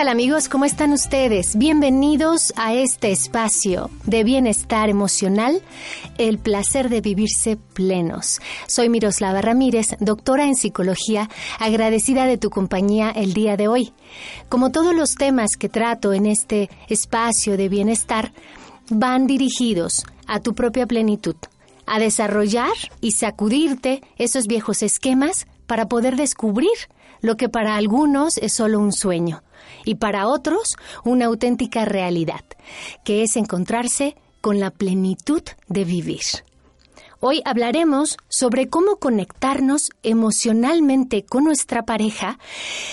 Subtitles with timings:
[0.00, 0.48] Tal amigos?
[0.48, 1.58] ¿Cómo están ustedes?
[1.58, 5.60] Bienvenidos a este espacio de bienestar emocional,
[6.16, 8.40] el placer de vivirse plenos.
[8.66, 11.28] Soy Miroslava Ramírez, doctora en psicología,
[11.58, 13.92] agradecida de tu compañía el día de hoy.
[14.48, 18.32] Como todos los temas que trato en este espacio de bienestar,
[18.88, 21.36] van dirigidos a tu propia plenitud,
[21.84, 26.88] a desarrollar y sacudirte esos viejos esquemas para poder descubrir
[27.20, 29.42] lo que para algunos es solo un sueño
[29.84, 32.44] y para otros una auténtica realidad,
[33.04, 36.22] que es encontrarse con la plenitud de vivir.
[37.22, 42.38] Hoy hablaremos sobre cómo conectarnos emocionalmente con nuestra pareja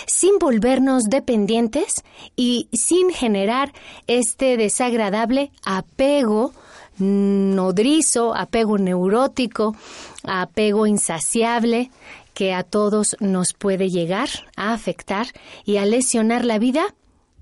[0.05, 2.03] sin volvernos dependientes
[2.36, 3.72] y sin generar
[4.05, 6.52] este desagradable apego
[6.98, 9.78] nodrizo, apego neurótico,
[10.25, 11.89] apego insaciable
[12.38, 15.25] que a todos nos puede llegar a afectar
[15.66, 16.93] y a lesionar la vida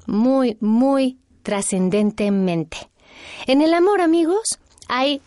[0.05, 2.77] muy, muy trascendentemente.
[3.45, 4.57] En el amor, amigos,
[4.88, 5.21] hay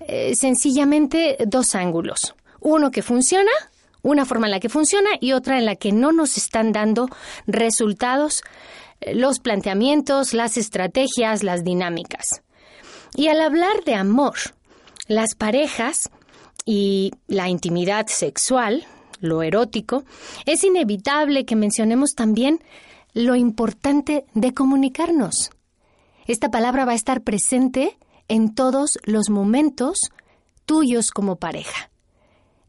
[0.00, 2.34] eh, sencillamente dos ángulos.
[2.60, 3.50] Uno que funciona,
[4.02, 7.08] una forma en la que funciona y otra en la que no nos están dando
[7.46, 8.42] resultados
[9.00, 12.42] eh, los planteamientos, las estrategias, las dinámicas.
[13.14, 14.36] Y al hablar de amor,
[15.08, 16.10] las parejas
[16.66, 18.86] y la intimidad sexual,
[19.20, 20.04] lo erótico,
[20.44, 22.60] es inevitable que mencionemos también
[23.14, 25.50] lo importante de comunicarnos.
[26.26, 27.96] Esta palabra va a estar presente
[28.28, 30.10] en todos los momentos
[30.64, 31.90] tuyos como pareja.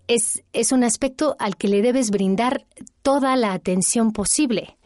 [0.08, 2.66] Es, es, un aspecto al que le debes brindar
[3.02, 4.78] toda la atención posible.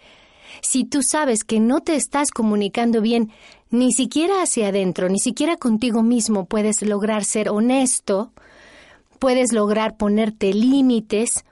[0.63, 3.31] Si tú sabes que no te estás comunicando bien,
[3.69, 8.31] ni siquiera hacia adentro, ni siquiera contigo mismo puedes lograr ser honesto,
[9.19, 11.45] puedes lograr ponerte límites,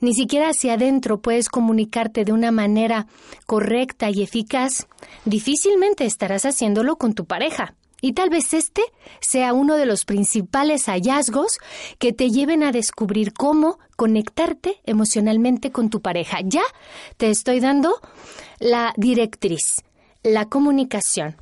[0.00, 3.06] ni siquiera hacia adentro puedes comunicarte de una manera
[3.46, 4.86] correcta y eficaz,
[5.24, 7.74] difícilmente estarás haciéndolo con tu pareja.
[8.00, 8.82] Y tal vez este
[9.20, 11.58] sea uno de los principales hallazgos
[11.98, 16.38] que te lleven a descubrir cómo conectarte emocionalmente con tu pareja.
[16.44, 16.62] Ya
[17.16, 18.00] te estoy dando
[18.60, 19.82] la directriz,
[20.22, 21.36] la comunicación.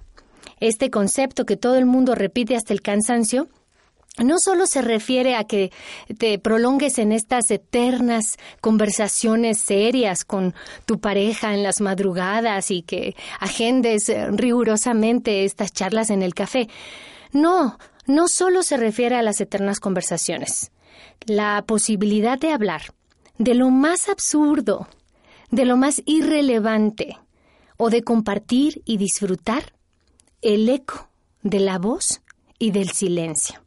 [0.58, 3.48] Este concepto que todo el mundo repite hasta el cansancio
[4.24, 5.72] no solo se refiere a que
[6.18, 10.54] te prolongues en estas eternas conversaciones serias con
[10.86, 16.68] tu pareja en las madrugadas y que agendes eh, rigurosamente estas charlas en el café.
[17.32, 20.70] No, no solo se refiere a las eternas conversaciones.
[21.26, 22.82] La posibilidad de hablar
[23.38, 24.88] de lo más absurdo,
[25.50, 27.18] de lo más irrelevante,
[27.76, 29.74] o de compartir y disfrutar
[30.40, 31.08] el eco
[31.42, 32.22] de la voz
[32.58, 33.65] y del silencio.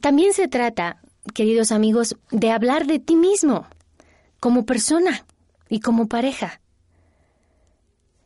[0.00, 1.00] También se trata,
[1.34, 3.66] queridos amigos, de hablar de ti mismo,
[4.40, 5.24] como persona
[5.68, 6.60] y como pareja.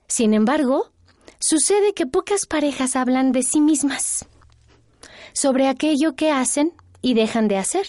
[0.09, 0.91] Sin embargo,
[1.39, 4.27] sucede que pocas parejas hablan de sí mismas,
[5.33, 6.73] sobre aquello que hacen
[7.03, 7.89] y dejan de hacer,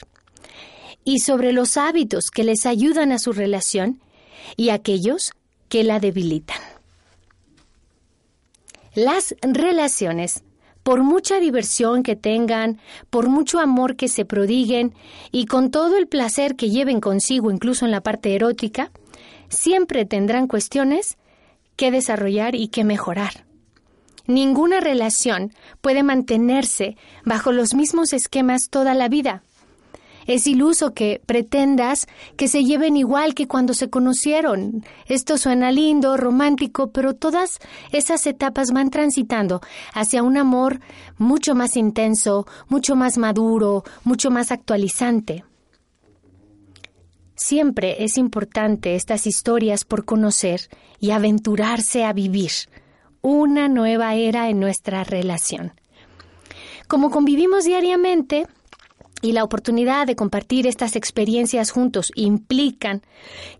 [1.04, 4.02] y sobre los hábitos que les ayudan a su relación
[4.56, 5.32] y aquellos
[5.68, 6.60] que la debilitan.
[8.94, 10.44] Las relaciones
[10.84, 14.94] por mucha diversión que tengan, por mucho amor que se prodiguen
[15.32, 18.92] y con todo el placer que lleven consigo, incluso en la parte erótica,
[19.50, 21.18] siempre tendrán cuestiones
[21.76, 23.46] que desarrollar y que mejorar.
[24.28, 29.44] Ninguna relación puede mantenerse bajo los mismos esquemas toda la vida.
[30.28, 34.84] Es iluso que pretendas que se lleven igual que cuando se conocieron.
[35.08, 37.60] Esto suena lindo, romántico, pero todas
[37.92, 39.62] esas etapas van transitando
[39.94, 40.80] hacia un amor
[41.18, 45.44] mucho más intenso, mucho más maduro, mucho más actualizante.
[47.36, 50.70] Siempre es importante estas historias por conocer
[51.00, 52.52] y aventurarse a vivir
[53.22, 55.74] una nueva era en nuestra relación.
[56.88, 58.48] Como convivimos diariamente,
[59.22, 63.02] y la oportunidad de compartir estas experiencias juntos implican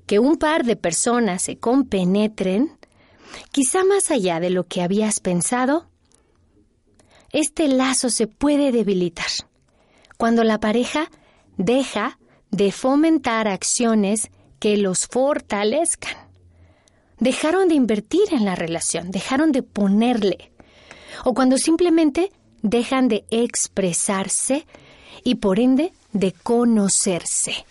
[0.06, 2.78] que un par de personas se compenetren,
[3.52, 5.88] quizá más allá de lo que habías pensado,
[7.32, 9.28] este lazo se puede debilitar
[10.18, 11.10] cuando la pareja
[11.58, 12.20] deja
[12.52, 14.30] de fomentar acciones
[14.60, 16.16] que los fortalezcan.
[17.20, 20.52] Dejaron de invertir en la relación, dejaron de ponerle,
[21.24, 22.32] o cuando simplemente
[22.62, 24.68] dejan de expresarse
[25.24, 27.66] y por ende de conocerse.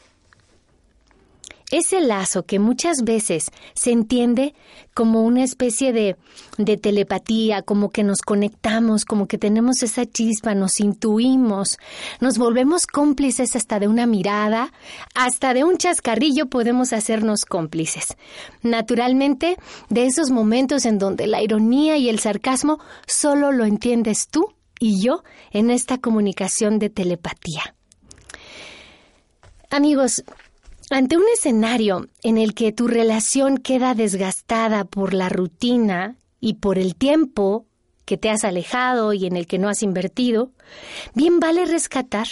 [1.70, 4.54] Ese lazo que muchas veces se entiende
[4.92, 6.16] como una especie de,
[6.58, 11.78] de, telepatía, como que nos conectamos, como que tenemos esa chispa, nos intuimos,
[12.20, 14.72] nos volvemos cómplices hasta de una mirada,
[15.14, 18.16] hasta de un chascarrillo podemos hacernos cómplices.
[18.62, 19.56] Naturalmente,
[19.90, 25.00] de esos momentos en donde la ironía y el sarcasmo solo lo entiendes tú y
[25.00, 25.22] yo
[25.52, 27.76] en esta comunicación de telepatía.
[29.70, 30.24] Amigos,
[30.90, 36.78] ante un escenario en el que tu relación queda desgastada por la rutina y por
[36.78, 37.66] el tiempo
[38.04, 40.50] que te has alejado y en el que no has invertido,
[41.14, 42.26] bien vale rescatar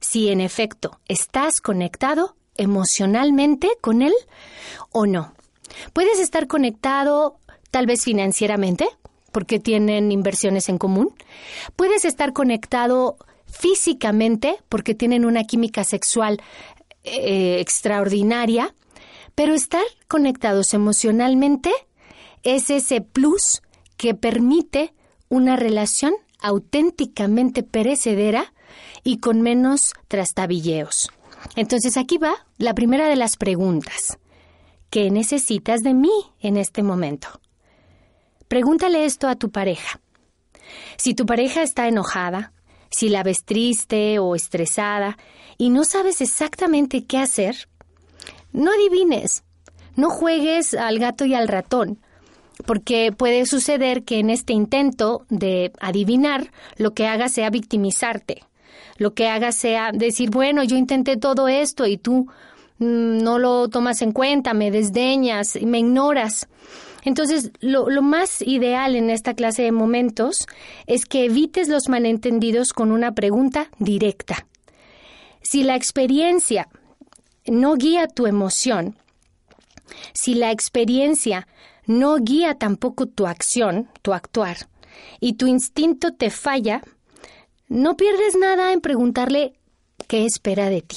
[0.00, 4.12] si en efecto estás conectado emocionalmente con él
[4.90, 5.32] o no.
[5.92, 7.38] Puedes estar conectado
[7.70, 8.88] tal vez financieramente,
[9.30, 11.14] porque tienen inversiones en común.
[11.76, 13.16] Puedes estar conectado
[13.46, 16.42] físicamente, porque tienen una química sexual
[17.04, 18.74] eh, extraordinaria,
[19.36, 21.70] pero estar conectados emocionalmente
[22.42, 23.62] es ese plus
[23.96, 24.92] que permite
[25.30, 26.12] una relación
[26.42, 28.52] auténticamente perecedera
[29.02, 31.10] y con menos trastabilleos.
[31.56, 34.18] Entonces aquí va la primera de las preguntas.
[34.90, 37.40] ¿Qué necesitas de mí en este momento?
[38.48, 40.00] Pregúntale esto a tu pareja.
[40.96, 42.52] Si tu pareja está enojada,
[42.90, 45.16] si la ves triste o estresada
[45.56, 47.68] y no sabes exactamente qué hacer,
[48.52, 49.44] no adivines,
[49.94, 52.00] no juegues al gato y al ratón,
[52.70, 58.44] porque puede suceder que en este intento de adivinar lo que haga sea victimizarte,
[58.96, 62.28] lo que haga sea decir, bueno, yo intenté todo esto y tú
[62.78, 66.46] mm, no lo tomas en cuenta, me desdeñas, me ignoras.
[67.02, 70.46] Entonces, lo, lo, más ideal en esta clase de momentos
[70.86, 74.46] es que evites los malentendidos con una pregunta directa.
[75.42, 76.68] Si la experiencia
[77.46, 78.94] no guía tu emoción,
[80.12, 81.48] si la experiencia
[81.90, 84.68] no guía tampoco tu acción, tu actuar,
[85.18, 86.82] y tu instinto te falla,
[87.68, 89.54] no pierdes nada en preguntarle
[90.06, 90.96] qué espera de ti.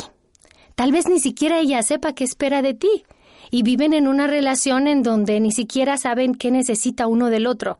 [0.75, 3.05] Tal vez ni siquiera ella sepa qué espera de ti,
[3.49, 7.79] y viven en una relación en donde ni siquiera saben qué necesita uno del otro.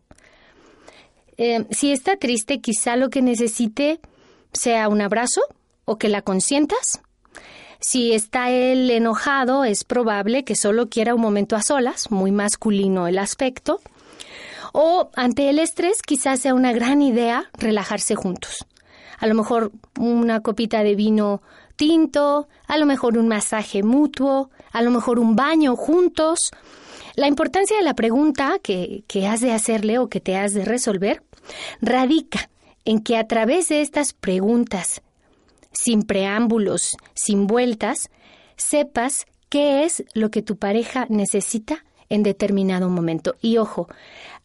[1.38, 4.00] Eh, si está triste, quizá lo que necesite
[4.53, 5.41] sea un abrazo
[5.86, 7.00] o que la consientas
[7.85, 13.07] si está él enojado, es probable que solo quiera un momento a solas, muy masculino
[13.07, 13.81] el aspecto.
[14.71, 18.65] O ante el estrés, quizás sea una gran idea relajarse juntos.
[19.19, 21.41] A lo mejor una copita de vino
[21.75, 26.51] tinto, a lo mejor un masaje mutuo, a lo mejor un baño juntos.
[27.15, 30.63] La importancia de la pregunta que, que has de hacerle o que te has de
[30.63, 31.21] resolver
[31.81, 32.49] radica
[32.85, 35.01] en que a través de estas preguntas
[35.74, 38.10] sin preámbulos, sin vueltas,
[38.56, 43.36] sepas qué es lo que tu pareja necesita en determinado momento.
[43.42, 43.88] Y ojo,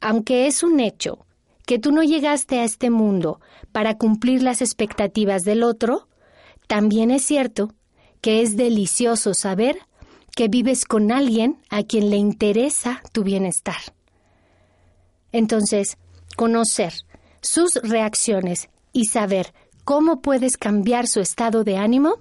[0.01, 1.27] aunque es un hecho
[1.67, 3.41] que tú no llegaste a este mundo
[3.73, 6.09] para cumplir las expectativas del otro,
[6.67, 7.75] también es cierto
[8.21, 9.79] que es delicioso saber
[10.35, 13.77] que vives con alguien a quien le interesa tu bienestar.
[15.33, 15.99] Entonces,
[16.37, 16.93] conocer
[17.41, 19.53] sus reacciones y saber
[19.89, 22.17] cómo puedes cambiar su estado de ánimo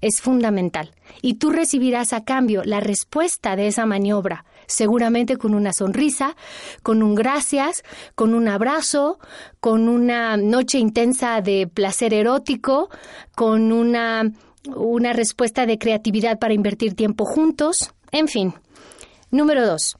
[0.00, 5.74] es fundamental y tú recibirás a cambio la respuesta de esa maniobra seguramente con una
[5.74, 6.36] sonrisa,
[6.82, 7.82] con un gracias,
[8.14, 9.18] con un abrazo,
[9.60, 12.88] con una noche intensa de placer erótico,
[13.34, 14.32] con una,
[14.74, 18.54] una respuesta de creatividad para invertir tiempo juntos, en fin.
[19.30, 19.98] Número dos.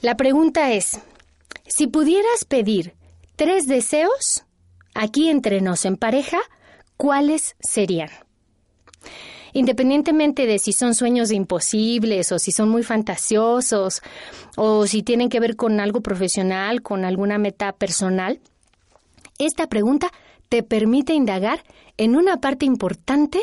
[0.00, 0.98] La pregunta es,
[1.66, 2.94] si pudieras pedir
[3.36, 4.46] tres deseos,
[4.94, 6.38] aquí entre nos en pareja,
[6.96, 8.10] ¿cuáles serían?
[9.52, 14.00] Independientemente de si son sueños imposibles o si son muy fantasiosos
[14.56, 18.40] o si tienen que ver con algo profesional, con alguna meta personal,
[19.38, 20.10] esta pregunta
[20.48, 21.64] te permite indagar
[21.96, 23.40] en una parte importante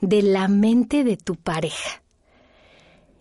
[0.00, 2.02] de la mente de tu pareja.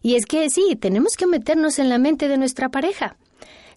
[0.01, 3.17] Y es que sí, tenemos que meternos en la mente de nuestra pareja.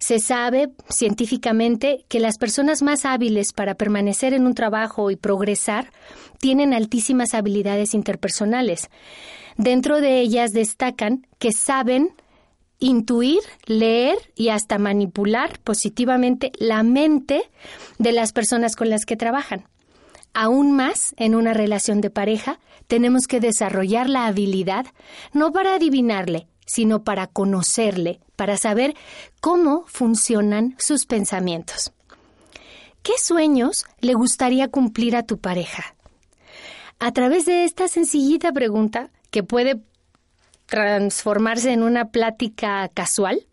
[0.07, 5.91] Se sabe científicamente que las personas más hábiles para permanecer en un trabajo y progresar
[6.41, 8.91] tienen altísimas habilidades interpersonales.
[9.57, 12.11] Dentro de ellas destacan que saben
[12.79, 17.51] intuir, leer y hasta manipular positivamente la mente
[17.99, 19.65] de las personas con las que trabajan.
[20.35, 24.85] Aún más, en una relación de pareja, tenemos que desarrollar la habilidad
[25.33, 28.95] no para adivinarle, sino para conocerle, para saber
[29.41, 31.93] cómo funcionan sus pensamientos.
[33.03, 35.95] ¿Qué sueños le gustaría cumplir a tu pareja?
[36.99, 39.83] A través de esta sencillita pregunta, que puede
[40.67, 43.47] transformarse en una plática casual,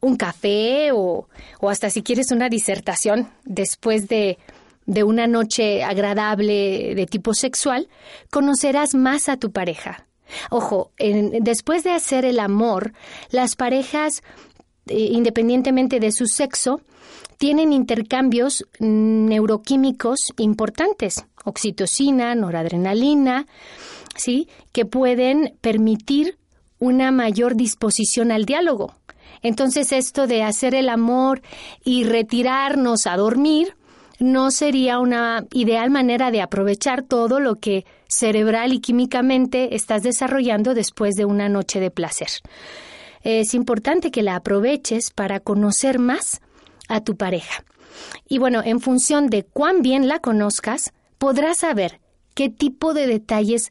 [0.00, 1.28] un café o,
[1.60, 4.38] hasta si quieres una disertación después de,
[4.86, 7.88] de una noche agradable de tipo sexual,
[8.30, 10.06] conocerás más a tu pareja,
[10.50, 12.92] Ojo, después de hacer el amor,
[13.30, 14.22] las parejas,
[14.86, 16.80] eh, independientemente de su sexo,
[17.38, 23.46] tienen intercambios neuroquímicos importantes, oxitocina, noradrenalina,
[24.16, 24.48] ¿sí?
[24.72, 26.36] que pueden permitir
[26.80, 28.94] una mayor disposición al diálogo.
[29.42, 31.42] Entonces esto de hacer el amor
[31.84, 33.77] y retirarnos a dormir
[34.18, 40.74] no sería una ideal manera de aprovechar todo lo que cerebral y químicamente estás desarrollando
[40.74, 42.28] después de una noche de placer.
[43.22, 46.40] Es importante que la aproveches para conocer más
[46.88, 47.64] a tu pareja.
[48.28, 52.00] Y bueno, en función de cuán bien la conozcas, podrás saber
[52.34, 53.70] qué tipo de detalles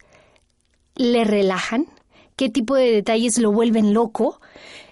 [0.95, 1.87] le relajan,
[2.35, 4.39] qué tipo de detalles lo vuelven loco,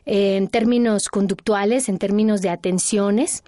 [0.05, 3.43] en términos conductuales, en términos de atenciones,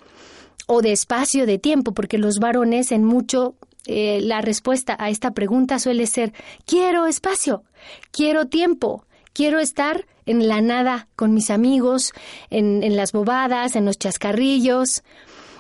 [0.67, 3.55] o de espacio de tiempo, porque los varones en mucho
[3.87, 6.33] eh, la respuesta a esta pregunta suele ser
[6.65, 7.63] quiero espacio,
[8.11, 12.11] quiero tiempo, quiero estar en la nada con mis amigos,
[12.49, 15.03] en, las bobadas, en los chascarrillos.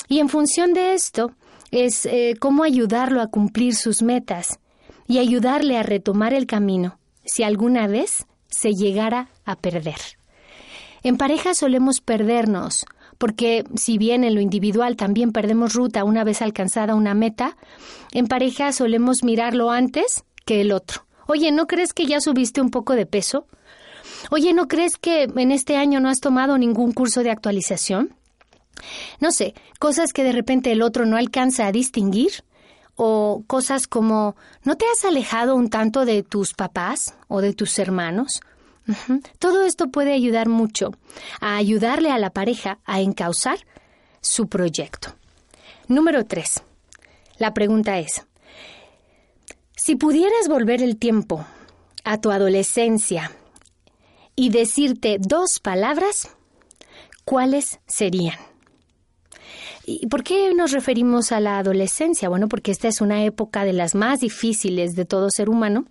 [0.09, 1.31] Y en función de esto
[1.71, 4.59] es eh, cómo ayudarlo a cumplir sus metas
[5.07, 9.99] y ayudarle a retomar el camino si alguna vez se llegara a perder.
[11.03, 12.85] En pareja solemos perdernos
[13.17, 17.57] porque si bien en lo individual también perdemos ruta una vez alcanzada una meta,
[18.11, 21.05] en pareja solemos mirarlo antes que el otro.
[21.27, 23.47] Oye, ¿no crees que ya subiste un poco de peso?
[24.31, 28.15] Oye, ¿no crees que en este año no has tomado ningún curso de actualización?
[29.19, 32.43] No sé, cosas que de repente el otro no alcanza a distinguir
[32.95, 37.77] o cosas como ¿no te has alejado un tanto de tus papás o de tus
[37.79, 38.41] hermanos?
[39.39, 40.91] Todo esto puede ayudar mucho
[41.39, 43.59] a ayudarle a la pareja a encauzar
[44.21, 45.15] su proyecto.
[45.87, 46.63] Número 3.
[47.37, 48.25] La pregunta es,
[49.75, 51.45] si pudieras volver el tiempo
[52.03, 53.31] a tu adolescencia
[54.35, 56.29] y decirte dos palabras,
[57.25, 58.46] ¿cuáles serían?
[59.89, 62.27] ¿Y por qué nos referimos a la adolescencia?
[62.27, 65.85] Bueno, porque esta es una época de las más difíciles de todo ser humano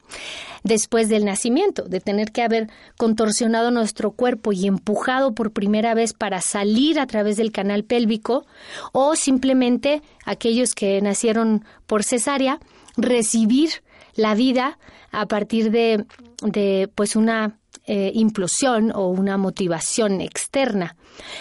[0.62, 6.12] después del nacimiento, de tener que haber contorsionado nuestro cuerpo y empujado por primera vez
[6.12, 8.44] para salir a través del canal pélvico
[8.92, 12.60] o simplemente aquellos que nacieron por cesárea
[12.98, 13.82] recibir
[14.14, 14.78] la vida
[15.10, 16.04] a partir de,
[16.42, 20.96] de pues una eh, implosión o una motivación externa.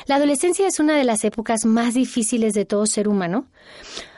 [0.05, 3.47] La adolescencia es una de las épocas más difíciles de todo ser humano.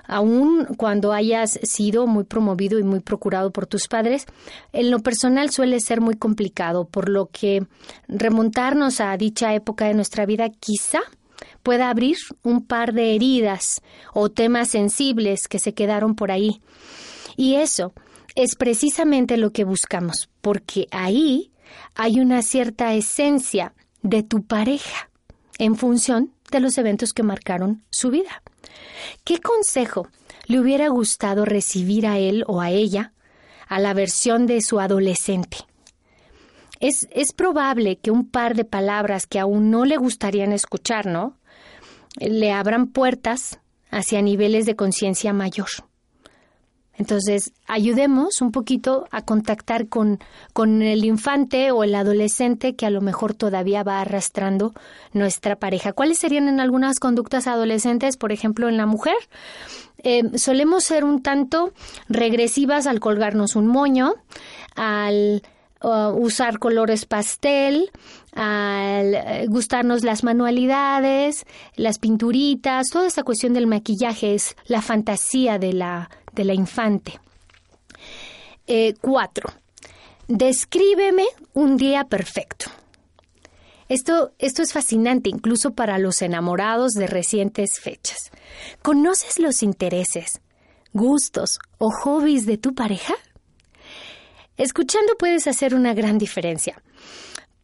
[0.05, 4.25] Aun cuando hayas sido muy promovido y muy procurado por tus padres,
[4.71, 7.65] en lo personal suele ser muy complicado, por lo que
[8.07, 10.99] remontarnos a dicha época de nuestra vida quizá
[11.63, 13.81] pueda abrir un par de heridas
[14.13, 16.61] o temas sensibles que se quedaron por ahí.
[17.35, 17.93] Y eso
[18.35, 21.51] es precisamente lo que buscamos, porque ahí
[21.95, 25.09] hay una cierta esencia de tu pareja
[25.57, 28.41] en función de los eventos que marcaron su vida.
[29.23, 30.07] ¿Qué consejo
[30.45, 33.13] le hubiera gustado recibir a él o a ella
[33.67, 35.57] a la versión de su adolescente?
[36.79, 41.37] es, es probable que un par de palabras que aún no le gustarían escuchar, ¿no?
[42.19, 43.59] Le abran puertas
[43.89, 45.69] hacia niveles de conciencia mayor.
[46.97, 50.19] Entonces, ayudemos un poquito a contactar con,
[50.53, 54.73] con el infante o el adolescente que a lo mejor todavía va arrastrando
[55.13, 55.93] nuestra pareja.
[55.93, 59.17] ¿Cuáles serían en algunas conductas adolescentes, por ejemplo, en la mujer?
[60.03, 61.73] Eh, solemos ser un tanto
[62.07, 64.13] regresivas al colgarnos un moño,
[64.75, 65.41] al
[65.81, 67.91] uh, usar colores pastel,
[68.33, 75.57] al eh, gustarnos las manualidades, las pinturitas, toda esta cuestión del maquillaje es la fantasía
[75.57, 77.19] de la, de la infante.
[78.67, 79.49] Eh, cuatro,
[80.27, 82.67] descríbeme un día perfecto.
[83.89, 88.31] Esto, esto es fascinante incluso para los enamorados de recientes fechas.
[88.81, 90.41] ¿Conoces los intereses,
[90.93, 93.13] gustos o hobbies de tu pareja?
[94.57, 96.81] Escuchando puedes hacer una gran diferencia.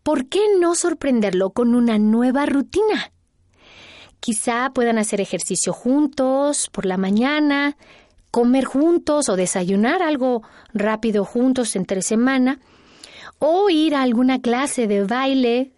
[0.04, 3.12] ¿Por qué no sorprenderlo con una nueva rutina?
[4.20, 7.76] Quizá puedan hacer ejercicio juntos por la mañana,
[8.34, 10.42] comer juntos o desayunar algo
[10.74, 12.60] rápido juntos entre semana,
[13.38, 15.72] o ir a alguna clase de baile.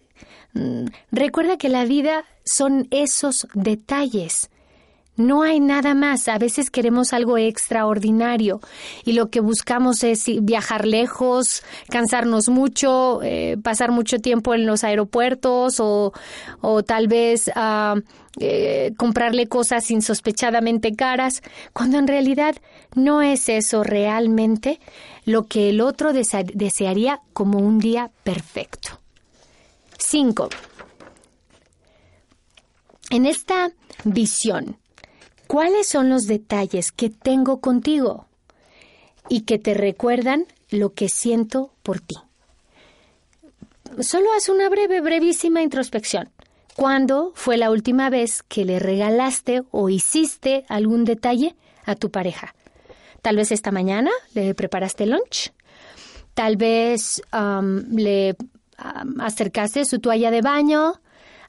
[0.54, 4.50] Mm, recuerda que la vida son esos detalles.
[5.18, 6.28] No hay nada más.
[6.28, 8.60] A veces queremos algo extraordinario
[9.04, 14.84] y lo que buscamos es viajar lejos, cansarnos mucho, eh, pasar mucho tiempo en los
[14.84, 16.12] aeropuertos o,
[16.62, 18.02] o tal vez uh,
[18.40, 21.42] eh, comprarle cosas insospechadamente caras,
[21.72, 22.56] cuando en realidad
[22.94, 24.82] no es eso realmente
[25.24, 29.00] lo que el otro desearía como un día perfecto.
[29.98, 30.50] 5.
[33.12, 33.72] En esta
[34.04, 34.78] visión,
[35.48, 38.28] ¿cuáles son los detalles que tengo contigo
[39.30, 42.16] y que te recuerdan lo que siento por ti?
[44.00, 46.30] Solo haz una breve, brevísima introspección.
[46.75, 51.55] ¿Cuándo fue la última vez que le regalaste o hiciste algún detalle
[51.86, 52.53] a tu pareja?
[53.22, 55.53] Tal vez esta mañana le preparaste lunch.
[56.34, 57.22] Tal vez
[57.90, 58.36] le
[59.20, 61.00] acercaste su toalla de baño.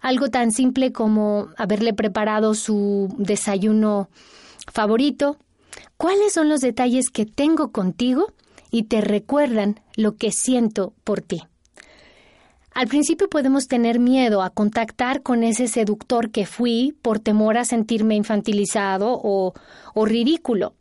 [0.06, 4.08] Algo tan simple como haberle preparado su desayuno
[4.72, 5.36] favorito.
[5.96, 8.32] ¿Cuáles son los detalles que tengo contigo
[8.70, 11.42] y te recuerdan lo que siento por ti?
[12.72, 17.64] Al principio podemos tener miedo a contactar con ese seductor que fui por temor a
[17.64, 19.54] sentirme infantilizado o,
[19.96, 20.74] ridículo.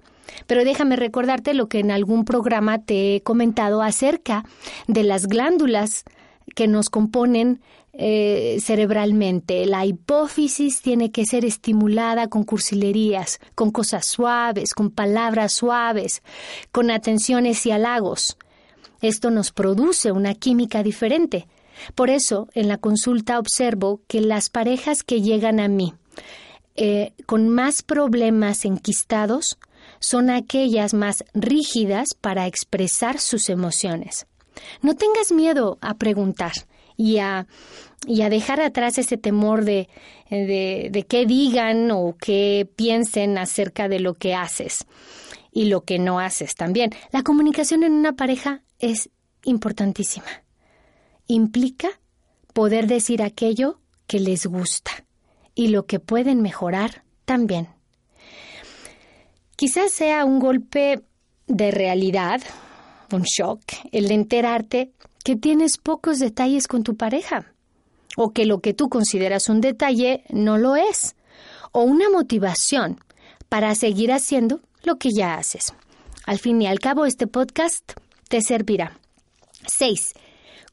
[0.46, 4.46] Pero déjame recordarte lo que en algún programa te he comentado acerca
[4.88, 6.06] de las glándulas
[6.54, 7.62] que nos componen
[7.94, 9.66] eh, cerebralmente.
[9.66, 16.22] La hipófisis tiene que ser estimulada con cursilerías, con cosas suaves, con palabras suaves,
[16.72, 18.38] con atenciones y halagos.
[19.02, 21.48] Esto nos produce una química diferente.
[21.94, 25.94] Por eso, en la consulta observo que las parejas que llegan a mí
[26.76, 29.58] eh, con más problemas enquistados
[30.00, 34.28] son aquellas más rígidas para expresar sus emociones.
[34.82, 36.54] No tengas miedo a preguntar
[36.98, 37.48] y a,
[38.08, 39.90] y a dejar atrás ese temor de,
[40.30, 44.86] de, de qué digan o qué piensen acerca de lo que haces
[45.52, 46.92] y lo que no haces también.
[47.12, 49.10] La comunicación en una pareja es
[49.44, 50.46] importantísima
[51.28, 51.90] implica
[52.54, 54.92] poder decir aquello que les gusta
[55.54, 57.70] y lo que pueden mejorar también.
[59.56, 61.04] Quizás sea un golpe
[61.48, 62.42] de realidad,
[63.12, 64.92] un shock, el enterarte
[65.24, 67.54] que tienes pocos detalles con tu pareja,
[68.16, 71.16] o que lo que tú consideras un detalle no lo es,
[71.72, 73.00] o una motivación
[73.50, 75.74] para seguir haciendo lo que ya haces.
[76.26, 77.94] Al fin y al cabo, este podcast
[78.30, 78.98] te servirá.
[79.68, 80.14] 6.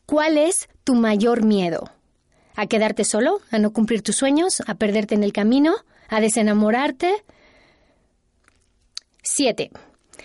[0.07, 1.91] ¿Cuál es tu mayor miedo?
[2.55, 3.41] ¿A quedarte solo?
[3.51, 4.63] ¿A no cumplir tus sueños?
[4.67, 5.75] ¿A perderte en el camino?
[6.09, 7.25] ¿A desenamorarte?
[9.23, 9.71] 7.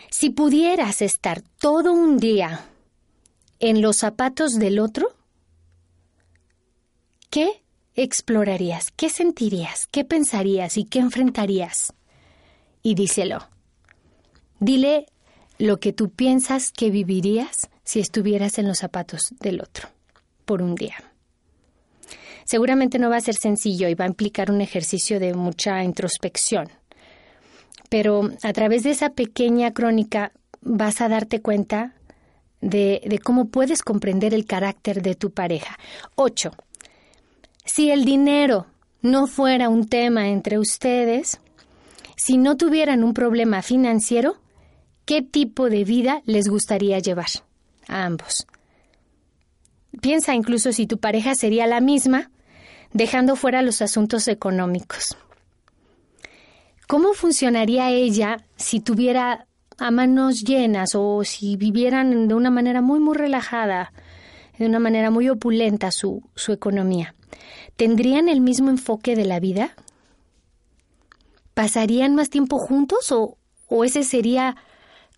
[0.09, 2.65] Si pudieras estar todo un día
[3.59, 5.13] en los zapatos del otro,
[7.29, 7.63] ¿qué
[7.95, 8.91] explorarías?
[8.91, 9.87] ¿Qué sentirías?
[9.87, 11.93] ¿Qué pensarías y qué enfrentarías?
[12.81, 13.47] Y díselo.
[14.59, 15.07] Dile
[15.59, 19.89] lo que tú piensas que vivirías si estuvieras en los zapatos del otro
[20.45, 20.95] por un día.
[22.45, 26.69] Seguramente no va a ser sencillo y va a implicar un ejercicio de mucha introspección,
[27.89, 31.93] pero a través de esa pequeña crónica vas a darte cuenta
[32.61, 35.77] de, cómo puedes comprender el carácter de tu pareja.
[36.15, 36.51] 8.
[37.65, 38.67] Si el dinero
[39.01, 41.39] no fuera un tema entre ustedes,
[42.15, 44.37] si no tuvieran un problema financiero,
[45.05, 47.27] ¿qué tipo de vida les gustaría llevar?
[47.87, 48.45] a ambos.
[50.01, 52.29] piensa incluso si tu pareja sería la misma,
[52.91, 55.17] dejando fuera los asuntos económicos.
[56.87, 59.45] ¿Cómo funcionaría ella si tuviera
[59.77, 63.91] a manos llenas o si vivieran de una manera muy, muy relajada,
[64.57, 67.13] de una manera muy opulenta su, su economía?
[67.75, 69.75] ¿Tendrían el mismo enfoque de la vida?
[71.53, 74.55] ¿Pasarían más tiempo juntos o, o ese sería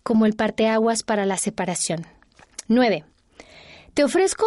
[0.02, 2.04] como el parteaguas para la separación?
[2.66, 3.04] 9.
[3.94, 4.44] Te ofrezco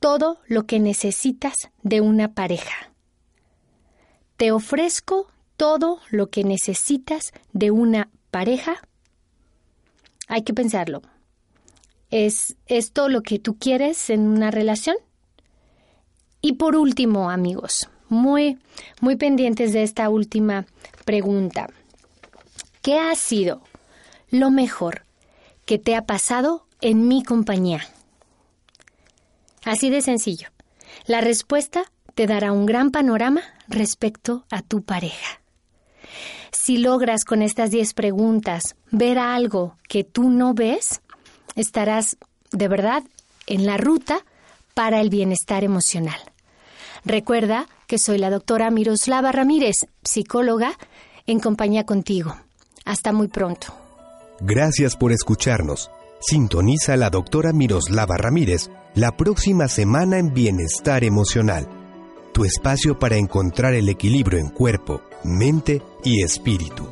[0.00, 2.92] todo lo que necesitas de una pareja.
[4.36, 8.76] Te ofrezco todo lo que necesitas de una pareja.
[10.28, 11.02] Hay que pensarlo.
[12.10, 14.96] ¿Es esto lo que tú quieres en una relación?
[16.40, 18.58] Y por último, amigos, muy,
[19.00, 20.64] muy pendientes de esta última
[21.04, 21.68] pregunta.
[22.80, 23.60] ¿Qué ha sido
[24.30, 25.02] lo mejor
[25.66, 27.84] que te ha pasado en mi compañía?
[29.64, 30.50] Así de sencillo.
[31.06, 35.40] La respuesta te dará un gran panorama respecto a tu pareja.
[36.50, 41.00] Si logras con estas 10 preguntas ver algo que tú no ves,
[41.56, 42.16] estarás
[42.52, 43.02] de verdad
[43.46, 44.24] en la ruta
[44.74, 46.20] para el bienestar emocional.
[47.04, 50.72] Recuerda que soy la doctora Miroslava Ramírez, psicóloga,
[51.26, 52.36] en compañía contigo.
[52.84, 53.74] Hasta muy pronto.
[54.40, 55.90] Gracias por escucharnos.
[56.20, 61.68] Sintoniza a la doctora Miroslava Ramírez la próxima semana en Bienestar Emocional,
[62.32, 66.88] tu espacio para encontrar el equilibrio en cuerpo, mente y espíritu.